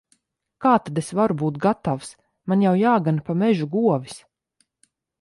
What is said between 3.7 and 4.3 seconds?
govis.